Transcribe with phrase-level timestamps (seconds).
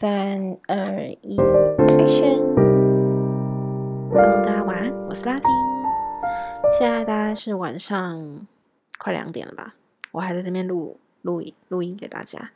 [0.00, 1.36] 三二一
[1.88, 2.22] 开始
[4.12, 5.40] ！Hello，大家晚安，我是 l a
[6.70, 8.46] 现在大概是晚上
[8.96, 9.74] 快两点了吧？
[10.12, 12.52] 我还在这边录录音录音给大家。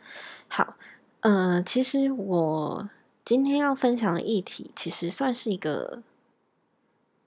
[0.46, 0.76] 好，
[1.22, 2.88] 呃，其实我
[3.24, 6.04] 今天要分享的议题，其实算是一个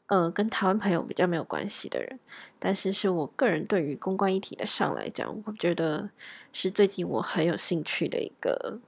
[0.06, 2.18] 呃跟台湾朋友比较没有关系的人，
[2.58, 6.10] 但是是我个人对于公关议题的上来讲，我觉得
[6.54, 8.80] 是最近我很有兴趣的一个。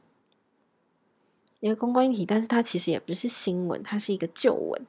[1.60, 4.86] 一个公关议题，但是它其实也不是新闻，它是一个旧闻。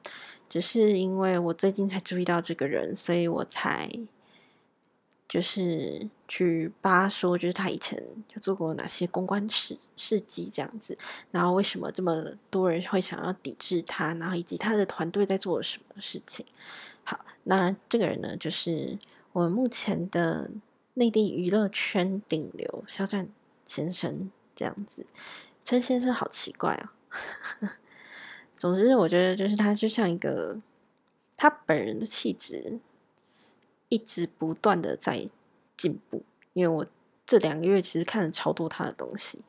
[0.47, 3.87] 只是因为我最近才注意到这个人，所以我才
[5.27, 10.97] 就是去扒说，就是他以前就做过哪些公关事事迹这样子，
[11.29, 16.43] 然后为什么这么多人会想要抵制他，然后以及他的团队在做什么事情。
[17.03, 18.97] 好，那这个人呢，就是
[19.33, 20.49] 我们目前的
[20.95, 23.29] 内地娱乐圈顶流肖战
[23.65, 25.05] 先生这样子。
[25.69, 26.89] 陈先生好奇怪哦。
[28.57, 30.59] 总之，我觉得就是他就像一个
[31.37, 32.79] 他本人的气质
[33.87, 35.29] 一直不断的在
[35.77, 36.23] 进步。
[36.53, 36.87] 因为我
[37.23, 39.43] 这两个月其实看了超多他的东西，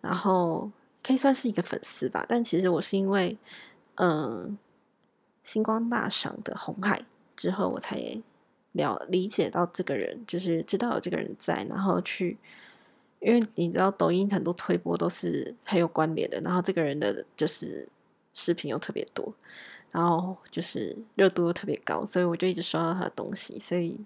[0.00, 0.70] 然后
[1.02, 2.24] 可以算是一个粉丝吧。
[2.26, 3.36] 但其实我是因为
[3.96, 4.58] 嗯
[5.42, 7.04] 星光大赏的红海
[7.36, 8.00] 之后，我才
[8.72, 12.38] 了理解到这个人，就是知道有这个人在，然后去。
[13.20, 17.86] 因为你知道，抖音很多推播都是很有关联的，然后这个人的就是
[18.32, 19.34] 视频又特别多，
[19.92, 24.00] 然后就是热度又特别高，所以我就一直刷到他的东西，所以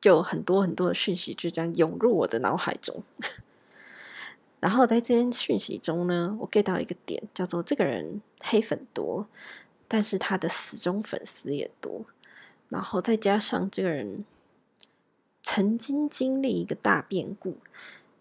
[0.00, 3.02] 就很多很多的讯息就这样涌入我的脑海中。
[4.60, 9.28] 然后在这些讯息中呢，我 get 到一个点，叫做这个人黑粉多，
[9.86, 12.06] 但是他的死忠粉丝也多，
[12.70, 14.24] 然后再加上这个人。
[15.52, 17.58] 曾经经历一个大变故，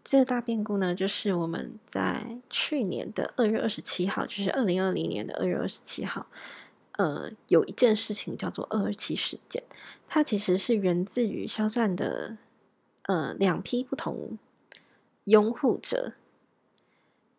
[0.03, 6.25] 这个大变故呢，就是我们在去年的二月二十七号，就是二零二零年的二月二十七号，
[6.93, 9.61] 呃，有一件事情叫做二二七事件，
[10.07, 12.37] 它其实是源自于肖战的
[13.03, 14.39] 呃两批不同
[15.25, 16.13] 拥护者，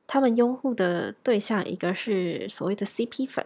[0.07, 3.45] 他们拥护的对象一个是所谓的 CP 粉，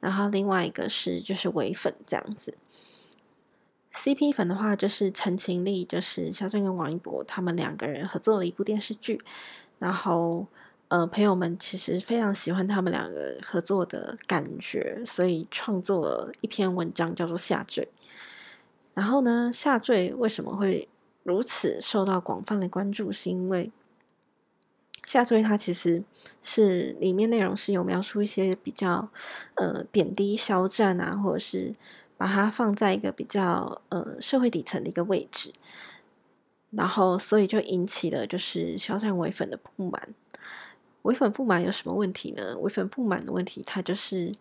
[0.00, 2.58] 然后另外一个是就是伪粉这样子。
[4.06, 9.20] CP 粉的话，就是陈情令，就是肖战跟王一博他们两个人合作了一部电视剧，
[9.80, 10.46] 然后
[10.86, 17.88] 呃，朋友们其实非常喜欢他们两个合作的感觉，所以创作了一篇文章叫做《下坠》。
[18.94, 20.88] 然后呢，《下坠》为什么会
[21.24, 23.10] 如此受到广泛的关注？
[23.10, 23.72] 是因为
[25.10, 26.04] 《下坠》它其实
[26.44, 29.08] 是里面内容是有描述一些比较
[29.56, 31.74] 呃贬低肖战啊，或者是。
[32.18, 35.52] 把它放在一个比较呃社会底层的一个位置，
[36.70, 40.14] 然后所以就引起了就是肖战唯粉的不满。
[41.02, 42.56] 唯粉不满有什么问题呢？
[42.58, 44.32] 唯粉不满的问题，它就是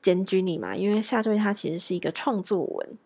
[0.00, 0.74] 检举你嘛。
[0.74, 2.98] 因为下坠它其实是一个创作文，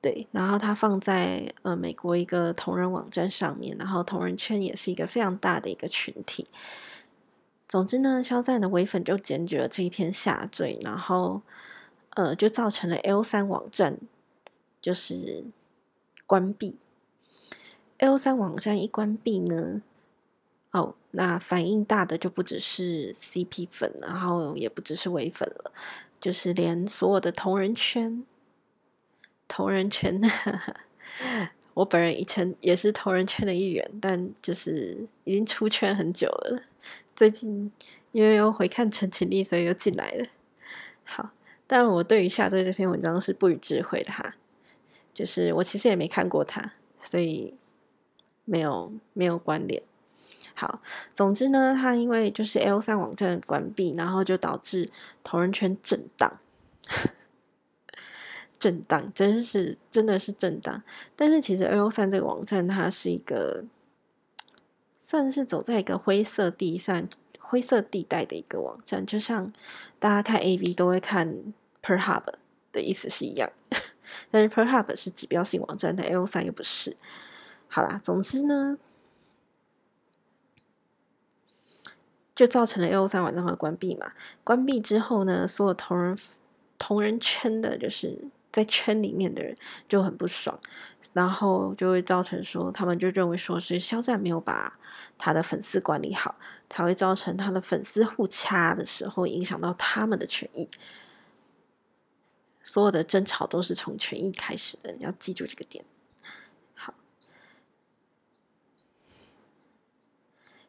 [0.00, 6.46] 对，然后它放在呃美国一个同人网站上面，然后同人圈也是一个非常大的一个群体。
[7.66, 11.42] 总之呢，肖战的唯粉就检举了这一篇下坠，然后。
[12.14, 13.98] 呃，就造成了 L 三网站
[14.80, 15.44] 就是
[16.26, 16.76] 关闭。
[17.98, 19.80] L 三网站一关闭呢，
[20.72, 25.72] 哦，那反应大的就不只是 CP 粉，然后也不只是唯粉了，
[26.20, 28.24] 就是连所有的同人圈，
[29.48, 30.20] 同人圈，
[31.74, 36.64] 我本人以前也是同人圈的一员，但就是已经出圈很久了。
[37.16, 37.72] 最近
[38.10, 40.26] 因为又回看陈情令，所以又进来了。
[41.04, 41.30] 好。
[41.72, 44.34] 但我对于下坠这篇文章是不予置喙的哈，
[45.14, 47.54] 就是我其实也没看过它，所以
[48.44, 49.82] 没有没有关联。
[50.52, 50.82] 好，
[51.14, 54.90] 总之呢，它因为就是 L 三网站关闭，然后就导致
[55.24, 56.38] 同人圈震荡，
[58.58, 60.82] 震荡真是真的是震荡。
[61.16, 63.64] 但是其实 L 三这个网站它是一个
[64.98, 67.08] 算是走在一个灰色地上。
[67.38, 69.52] 灰色地带的一个网站，就像
[69.98, 71.54] 大家看 A V 都会看。
[71.82, 72.22] Per Hub
[72.70, 73.50] 的意思是一样，
[74.30, 76.96] 但是 Per Hub 是指标性网站，但 L 三又不是。
[77.68, 78.78] 好啦，总之呢，
[82.34, 84.12] 就造成了 L 三网站会关闭嘛。
[84.44, 86.16] 关闭之后呢，所有同人
[86.78, 89.56] 同人圈的，就是在圈里面的人
[89.88, 90.58] 就很不爽，
[91.14, 94.78] 然后就会造成说，他们就认为说是肖战没有把
[95.16, 96.36] 他的粉丝管理好，
[96.68, 100.68] 才会造成他的粉丝互掐的时候影响到他们的权益。
[102.62, 105.84] 所有的争吵都是从权益开始的，你要记住这个点。
[106.74, 106.94] 好，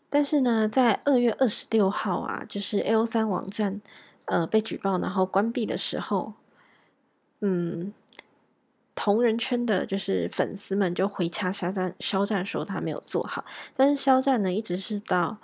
[0.10, 3.80] 但是呢，在二月二十六号啊，就是 L 三网站
[4.26, 6.34] 呃被举报然后关闭的时候，
[7.42, 7.94] 嗯，
[8.96, 15.38] 同人圈的就是粉丝们就回掐肖战，肖战说他没有做好，但是肖战呢一直是到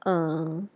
[0.00, 0.68] 嗯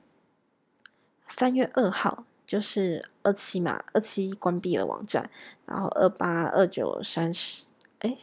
[1.26, 2.25] 三月二号。
[2.46, 5.28] 就是二七嘛，二七关闭了网站，
[5.66, 7.66] 然后二八、二九、三十，
[7.98, 8.19] 哎，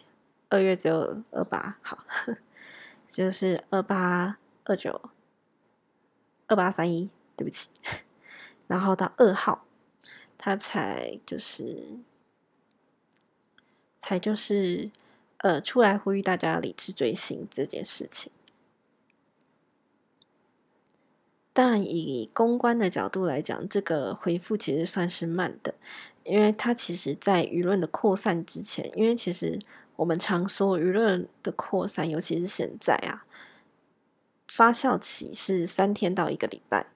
[0.49, 2.05] 二月只有二八，好，
[3.07, 5.09] 就是二八、二九、
[6.47, 7.69] 二八三一，对不起，
[8.67, 9.65] 然后到二号，
[10.37, 11.97] 他才就是
[13.97, 14.89] 才就是
[15.37, 18.31] 呃出来呼吁大家理智追星这件事情。
[21.55, 25.75] 但以公关的角度来讲，这个回复其实算是慢的，
[26.23, 29.59] 因为它其实，在舆论的扩散之前，因为其实
[29.95, 33.23] 我们常说舆论的扩散，尤其是现在啊，
[34.47, 36.87] 发酵期是三天到一个礼拜，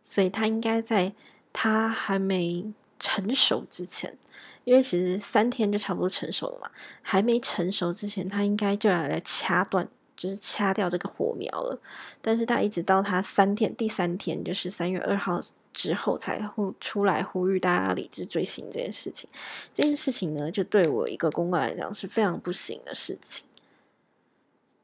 [0.00, 1.12] 所以它应该在
[1.52, 4.16] 它还没成熟之前，
[4.62, 6.70] 因为其实三天就差不多成熟了嘛，
[7.02, 9.88] 还没成熟之前，它应该就要来掐断。
[10.22, 11.76] 就是掐掉这个火苗了，
[12.20, 15.40] 但是他一直到他三天第三天，就是三月二号
[15.72, 19.28] 之后才呼出来呼吁大家理智追星这件事情。
[19.74, 23.44] 这件事情呢，就对我一个公关来讲是非常不行的事情，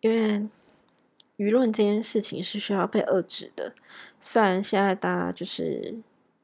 [0.00, 0.48] 因为
[1.36, 3.72] 舆论这件事情是需要被遏制的。
[4.20, 5.94] 虽然现在大家就是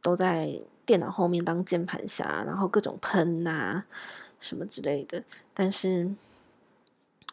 [0.00, 0.48] 都在
[0.86, 3.86] 电脑后面当键盘侠，然后各种喷啊
[4.38, 6.14] 什么之类的，但是。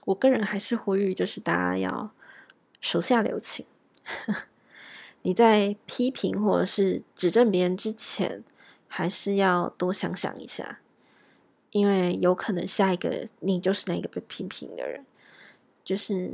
[0.05, 2.11] 我个人还是呼吁，就是大家要
[2.79, 3.65] 手下留情。
[5.23, 8.43] 你在批评或者是指正别人之前，
[8.87, 10.79] 还是要多想想一下，
[11.69, 15.05] 因为有可能下一个你就是那个被批评的人。
[15.83, 16.33] 就是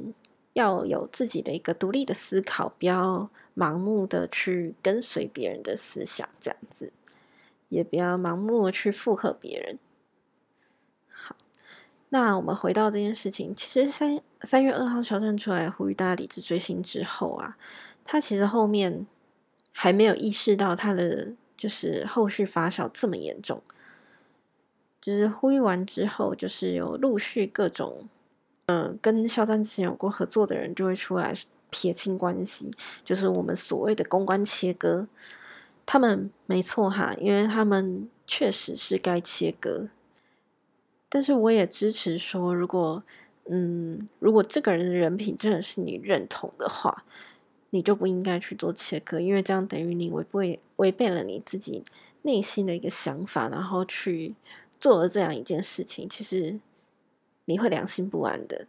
[0.53, 6.91] 要有自己的一个独立的思考，不要盲目的去跟随别人的思想，这样子，
[7.69, 9.79] 也不要盲目的去附和别人。
[12.09, 17.57] 那我们回到这件事情，其实三三月二号肖战出来呼吁大家理智追星之后啊，
[18.05, 19.05] 他其实后面
[19.73, 23.61] 还没有意识到他的就是后续发酵这么严重。
[25.01, 28.07] 就是呼吁完之后，就是有陆续各种
[28.67, 31.33] 嗯跟肖战之前有过合作的人就会出来
[31.69, 32.71] 撇清关系，
[33.03, 35.07] 就是我们所谓的公关切割。
[35.85, 39.89] 他们没错哈，因为他们确实是该切割。
[41.09, 43.03] 但是我也支持说，如果
[43.49, 47.05] 嗯，如果这个人的人品真的是你认同的话，
[47.69, 51.83] 你就不应该去做切割，因为这样等于你违背违背了你自己
[52.23, 54.35] 内心的一个想法，然后去
[54.79, 56.59] 做了这样一件事情，其实
[57.45, 58.67] 你会良心不安的。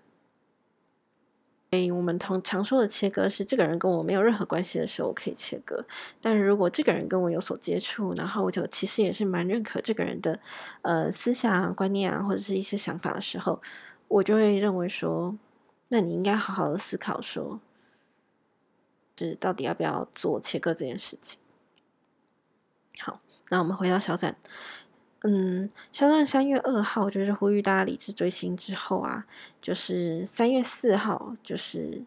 [1.70, 5.84] 诶，我们同常说的切割是，这个人跟我没有任何关系的时候，我可以切割；
[6.20, 10.40] 但如果这个人跟我有所接触，然后我就其实也是蛮认可这个人的
[10.80, 13.60] 呃思想观念啊，或者是一些想法的时候，
[14.08, 15.36] 我就会认为说，
[15.88, 17.60] 那你应该好好的思考，说
[19.18, 21.38] 是到底要不要做切割这件事情。
[22.98, 24.36] 好，那我们回到小展。
[25.22, 29.26] 嗯，肖战三月二号就是呼吁大家理智追星之后啊，
[29.60, 32.04] 就是三月四号，就是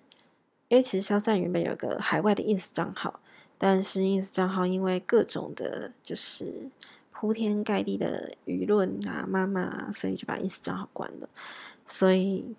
[0.69, 3.19] 因为其实肖战原本有个海外的 ins 账号，
[3.57, 6.69] 但是 ins 账号因为各种的，就是
[7.12, 11.27] 铺天盖地的舆论啊、谩骂啊，所以就把 ins 账号关了，
[11.86, 12.55] 所以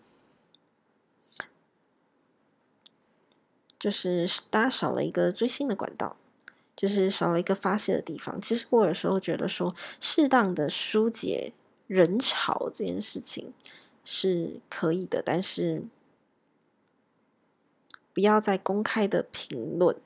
[3.79, 6.17] 就是大家少了一个追星的管道。
[6.83, 8.41] 就是少了一个发泄的地方。
[8.41, 11.53] 其实我有时候觉得说，适当的疏解
[11.87, 13.53] 人潮这件事情
[14.05, 15.85] 是可以的，但是
[18.12, 19.97] 不要在公开的评论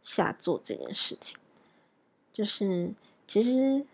[0.00, 1.36] 下做这件事情。
[2.32, 2.94] 就是
[3.26, 3.84] 其实，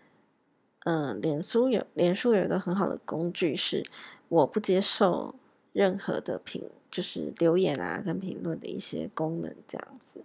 [0.83, 3.83] 嗯，脸书有脸书有一个很好的工具，是
[4.29, 5.33] 我不接受
[5.71, 10.21] 任何的评，就是留言啊跟评论的一些功能，这样子。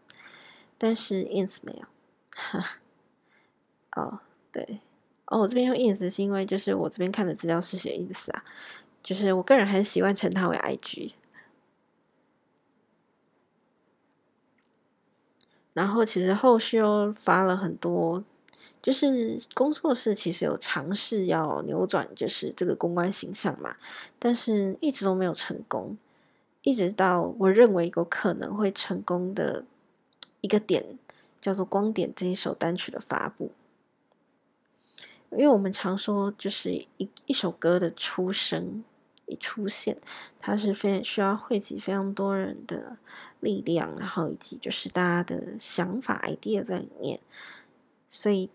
[0.81, 1.87] 但是 ins 没有，
[4.01, 4.21] 哦，
[4.53, 4.81] 对，
[5.27, 8.45] 哦，我这边用 ins 是因为就是我这边看的资料是写 ins 啊，
[9.03, 11.13] 就是我个人很习惯称它为 IG。
[15.75, 18.25] 然后其实后续又发了很多，
[18.81, 23.77] 就是工作室其实有尝试要扭转就是这个公关形象嘛，
[24.19, 25.97] 但是一直都没有成功，
[26.63, 29.65] 一直到我认为有可能会成功的。
[30.40, 30.99] 一个点
[31.40, 33.52] 叫做《光点》这一首单曲的发布，
[35.30, 38.85] 因为我们常说，就是一一首歌的出生
[39.26, 39.99] 一出现，
[40.38, 42.97] 它是非需要汇集非常多人的
[43.40, 47.21] 力量，然后以及就是大家的想法 idea 在里面，
[48.09, 48.50] 所以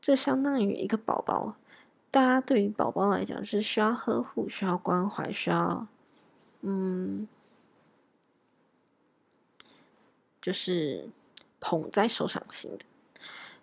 [0.00, 1.56] 这相当于一个宝宝。
[2.10, 5.86] 大家对于宝宝来讲是需要呵护、需要关怀、需要
[6.62, 7.28] 嗯，
[10.40, 11.10] 就是
[11.68, 12.84] 捧在手掌心的。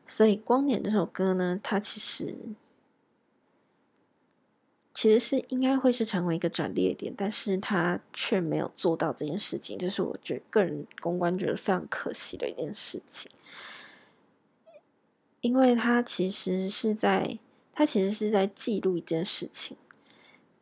[0.05, 2.35] 所以《光年》这首歌呢，它其实。
[4.95, 13.29] 其实是应该会是成为一个转捩点，但是他却没有做到这件事情，这是我觉个人公关觉得非常可惜的一件事情。
[15.41, 17.39] 因为他其实是在，
[17.73, 19.75] 他其实是在记录一件事情，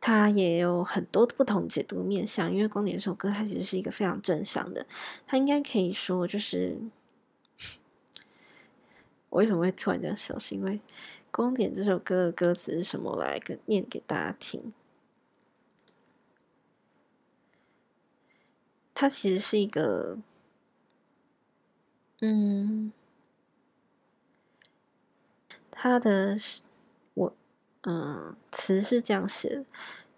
[0.00, 2.50] 他也有很多不同解读面向。
[2.50, 4.86] 因为《光年》这首歌，它其实是一个非常正向的，
[5.26, 6.78] 它应该可以说就是，
[9.32, 10.38] 我为什么会突然这样笑？
[10.38, 10.78] 是因为。
[11.34, 13.16] 《光点》这首歌的歌词是什么？
[13.16, 14.74] 来跟念给大家听。
[18.92, 20.18] 它其实是一个，
[22.20, 22.92] 嗯，
[25.70, 26.36] 它的
[27.14, 27.34] 我
[27.84, 29.64] 嗯词是这样写的。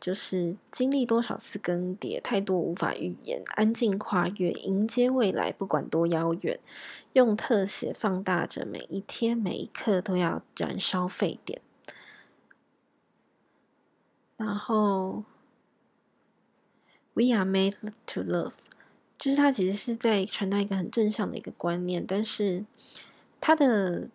[0.04, 3.42] 就是经历多少次更迭，太多无法预言。
[3.54, 6.60] 安静跨越，迎接未来，不管多遥远。
[7.14, 11.62] 用特写放大着每一天每一刻，都要燃烧沸点。
[14.36, 15.24] 然后
[17.14, 17.72] ，We are made
[18.08, 18.52] to love，
[19.16, 22.66] 就是它其实是在传达一个很正向的一个观念，但是
[23.40, 24.10] 它的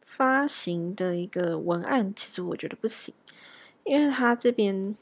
[0.00, 3.14] 发行的一个文案，其实我觉得不行，
[3.84, 4.96] 因为它这边。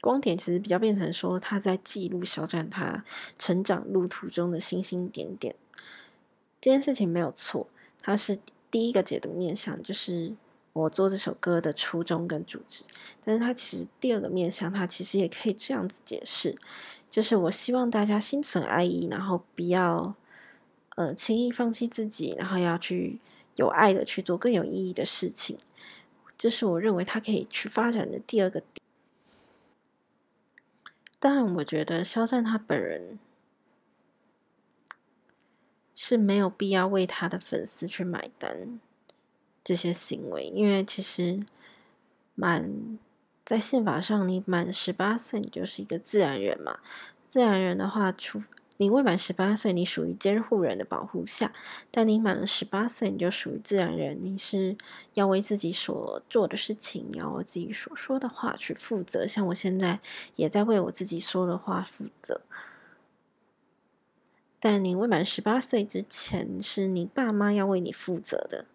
[0.00, 3.04] 光点其实比较变成说他在记录肖战他
[3.38, 5.56] 成长路途中的星星点点，
[6.60, 7.66] 这件事情没有错，
[8.02, 8.38] 他是
[8.70, 10.34] 第一个解读面向，就是
[10.74, 12.84] 我做这首歌的初衷跟主旨。
[13.24, 16.56] 但是他其实第二个面向，他其实也可以这样子解释，
[17.10, 20.14] 就是我希望大家心存爱意，然后不要
[20.96, 23.18] 呃轻易放弃自己，然后要去
[23.56, 25.58] 有爱的去做更有意义的事情。
[26.36, 28.85] 这是我认为他可以去发展的第二个点。
[31.18, 33.18] 当然，我觉得肖战他本人
[35.94, 38.78] 是没有必要为他的粉丝去买单
[39.64, 41.44] 这些行为，因为其实
[42.34, 42.98] 满
[43.44, 46.80] 在宪法上，你满十八岁，你就是一个自然人嘛。
[47.26, 48.42] 自然人的话，除
[48.78, 51.48] 你未满十八岁，你属于监护人的保护下；
[51.90, 54.76] 但你满了十八岁，你就属于自然人，你是
[55.14, 59.26] 要为自己所做的事情，要为自己所说的话去负责。
[59.26, 60.00] 像我现在
[60.34, 62.42] 也在为我自己说的话负责。
[64.60, 68.66] 但你未满十八岁之前，是你爸妈要为你负责的，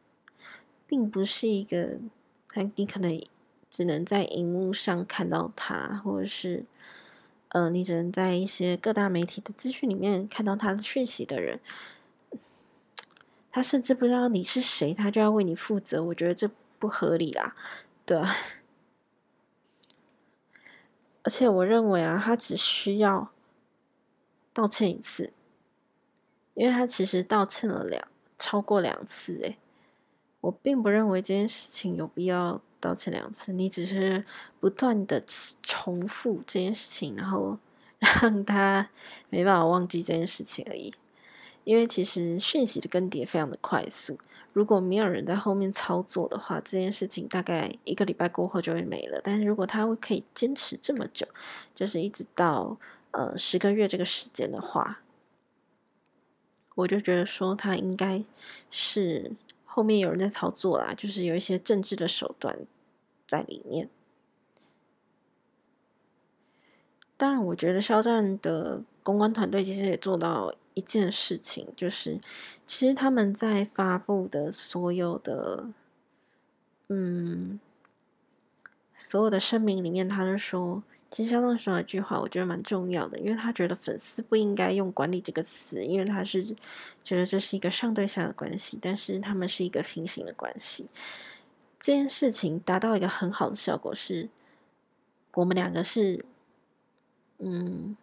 [0.88, 2.00] 并不是一个，
[2.76, 3.24] 你可能
[3.70, 6.66] 只能在荧幕上看到他，或者是。
[7.54, 11.60] 呃，你只能在一些各大媒体的资讯里面看到他的讯息的人，
[13.52, 16.02] 他甚至不知道你是谁，他就要为你负责。
[16.02, 17.54] 我觉得这不合理啦，
[18.06, 18.18] 对？
[21.24, 23.32] 而且我认为啊，他只需要
[24.54, 25.34] 道歉一次，
[26.54, 28.08] 因为他其实道歉了两
[28.40, 29.58] 超过两次，诶，
[30.40, 32.62] 我并不认为这件事情有必要。
[32.82, 34.26] 道歉两次，你只是
[34.60, 35.24] 不断的
[35.64, 37.58] 重复这件事情，然后
[38.00, 38.90] 让他
[39.30, 40.94] 没办法忘记这件事情而已。
[41.64, 44.18] 因为其实讯息的更迭非常的快速，
[44.52, 49.22] 如果没有人在后面操作的话，这件事情大概一个礼拜过后就会没了。
[49.24, 51.28] 但是如果他会可以坚持这么久，
[51.76, 52.80] 就是一直到
[53.12, 55.02] 呃十个月这个时间的话，
[56.74, 58.26] 我就觉得说他应该
[58.72, 59.34] 是。
[59.74, 62.60] 后面有人在操作啦，就是有一些政治的手段
[63.26, 63.90] 在里面。
[67.16, 72.20] 当然，我觉得肖战的公关团队其实也做到一件事情，就是
[72.66, 75.70] 其实他们在发布的所有的，
[76.90, 77.58] 嗯，
[78.94, 80.84] 所有的声明里面，他就说。
[81.12, 86.42] 其实肖战说了一句话，我觉得蛮重要的，因为他觉得粉丝不应该用“管理”这个词，因为他是
[87.04, 90.88] 觉得这是一个上对下的关系，但是他们是一个平行的关系。
[91.78, 94.30] 这件事情达到一个很好的效果是，
[95.34, 96.24] 我们两个是
[97.40, 97.98] 嗯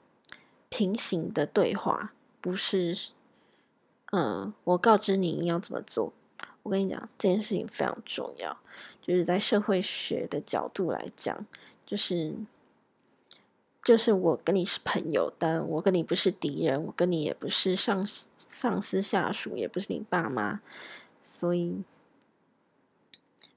[0.69, 2.13] 平行的对话，
[2.43, 2.95] 不是
[4.13, 6.13] 嗯我告知你要怎么做。
[6.65, 8.59] 我跟你讲，这件事情非常重要，
[9.01, 11.47] 就是在社会学的角度来讲，
[11.87, 12.35] 就是。
[13.89, 20.61] 就是我跟你是朋友，但我跟你不是敌人，我跟你也不是上上司下属，也不是你爸妈，
[21.23, 21.83] 所以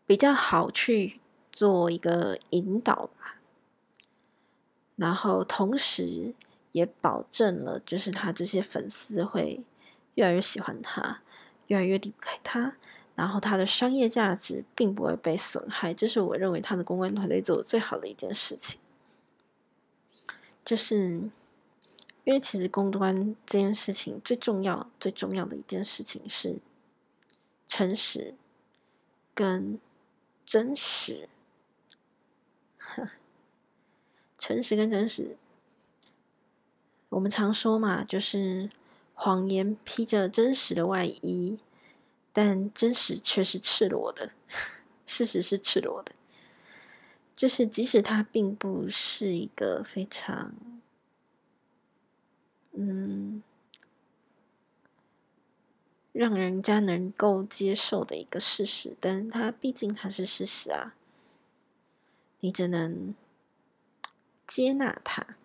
[0.06, 1.20] 比较好去
[1.52, 3.42] 做一个引导吧。
[4.96, 6.34] 然后同时
[6.72, 9.66] 也保证了，就是他这些粉丝会
[10.16, 11.20] 越来越喜欢他，
[11.68, 12.78] 越来越离不开他，
[13.16, 18.80] 然后他的商业价值并不会被损害，这是我认为他的公关团队做的最好的一件事情。
[20.64, 21.30] 就是
[22.24, 26.60] 因为其实公关这件事情最重要、最重要的一件事情是
[27.66, 28.36] 诚实
[29.34, 29.80] 跟
[30.46, 31.30] 真实。
[34.38, 35.38] 诚实跟真实，
[37.10, 38.72] 我们常说嘛，就是
[39.14, 41.60] 谎言披着真实的外衣，
[42.34, 44.32] 但真实却是赤裸的。
[45.06, 46.14] 事实是赤裸的，
[47.42, 50.54] 就是即使它并不是一个非常，
[52.74, 53.42] 嗯，
[56.12, 60.94] 让人家能够接受的一个事实，但它毕竟它是事实啊。
[62.42, 63.16] 你只能
[64.46, 65.36] 接纳它，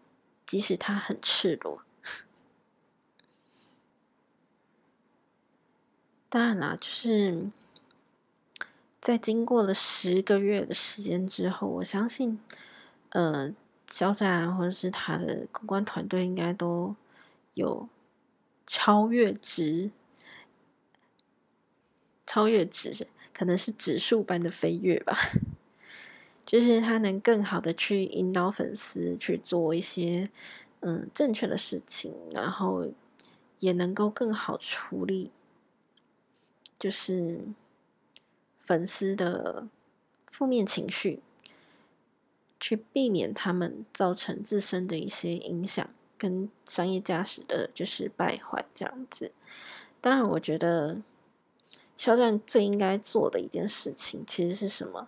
[0.44, 1.82] 即使它很赤裸。
[6.28, 7.50] 当然啦，就是
[9.06, 12.40] 在经过了十个月的时间之后，我相信，
[13.10, 13.54] 呃，
[13.86, 16.96] 肖战或者是他的公关团队应该都
[17.54, 17.88] 有
[18.66, 19.92] 超越值，
[22.26, 25.16] 超越值，可能是指数般的飞跃吧。
[26.44, 30.28] 就是他能更好的去引导粉丝去做一些
[30.80, 32.88] 嗯正确的事情，然后
[33.60, 35.30] 也能够更好处理，
[36.76, 37.42] 就是
[38.66, 39.68] 粉丝的
[40.26, 41.22] 负面情绪，
[42.58, 49.30] 去避免他们造成自身的一些影响跟商业价值的就是败坏这样子。
[50.00, 51.00] 当然，我觉得
[51.96, 55.06] 肖战最应该做的一件事情其实是什么？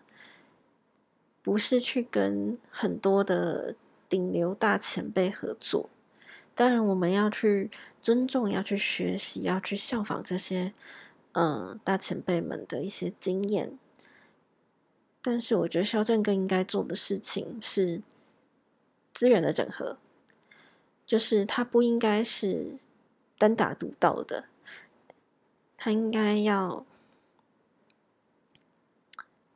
[1.43, 3.75] 不是去跟很多的
[4.09, 5.91] 顶流大前辈合作，
[6.55, 10.73] 当然我们要去尊重，要去学习，要去效仿这些
[11.33, 13.79] 嗯大前辈们的一些经验。
[15.21, 18.03] 但是我觉得肖战更应该做的事情是
[19.13, 19.99] 资源的整合，
[21.05, 22.79] 就是他不应该是
[23.37, 24.45] 单打独斗的，
[25.77, 26.87] 他应该要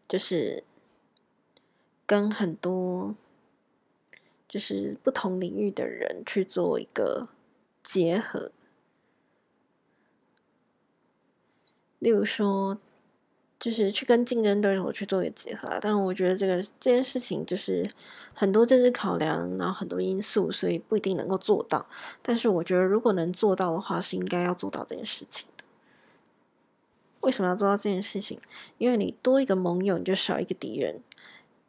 [0.09, 0.65] 就是。
[2.05, 3.15] 跟很多
[4.47, 7.29] 就是不同领域的人去做一个
[7.83, 8.53] 结合，
[12.03, 12.77] 例如说，
[13.59, 15.79] 就是去跟竞争对手去做一个结合。
[15.81, 17.89] 但我觉得这个这件事情就是
[18.35, 21.87] 很多政治考量，然后很多因素，所以不一定能够做到。
[22.21, 25.65] 但是我觉得，如果能做到的话，是应该要做到这件事情的。
[27.21, 28.41] 为什么要做到这件事情？
[28.79, 31.01] 因为你多一个盟友，你就少一个敌人。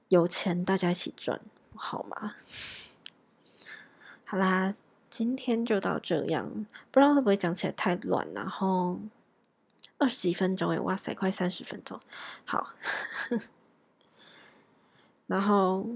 [0.09, 1.39] 有钱大家一起赚，
[1.71, 2.33] 不好吗？
[4.25, 4.73] 好啦，
[5.09, 8.27] 今天就到这样，不知道会不会讲起来太乱。
[8.33, 8.99] 然后
[10.03, 11.99] 二十几分钟诶，哇塞，快三十分钟。
[12.43, 12.73] 好，
[15.27, 15.87] 然后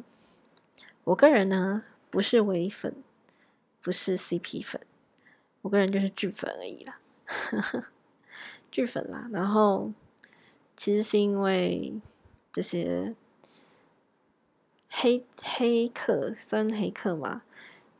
[1.03, 2.95] 我个人呢，不是唯粉，
[3.81, 4.79] 不是 CP 粉，
[5.63, 6.99] 我个人就是剧粉而已啦，
[8.71, 9.27] 剧粉啦。
[9.33, 9.91] 然后
[10.75, 11.99] 其实是因为
[12.51, 13.15] 这些。
[14.99, 17.43] 黑黑客算黑客嘛，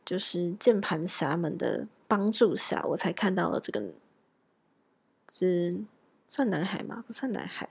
[0.03, 3.93] 就是键盘侠们的帮助下，我才看到了这个，
[5.29, 5.81] 是
[6.27, 7.03] 算男孩吗？
[7.07, 7.69] 不算男孩，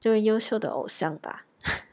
[0.00, 1.44] 这位优秀的偶像吧。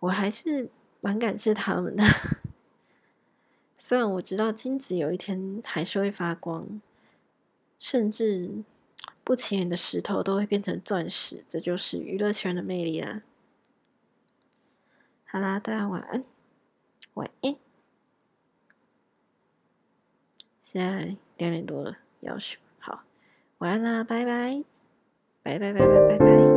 [0.00, 2.04] 我还是蛮感谢他们的，
[3.78, 6.82] 虽然我知道金子有一天还是会发光，
[7.78, 8.62] 甚至
[9.24, 13.22] 不起眼的石头都会变成钻石，这就是娱乐圈的魅力啊。
[15.24, 16.22] 好啦，大家晚安，
[17.14, 17.56] 晚安。
[20.60, 22.60] 现在两点多了，要睡。
[23.58, 24.64] 晚安啦，拜拜，
[25.42, 26.53] 拜拜拜拜拜拜。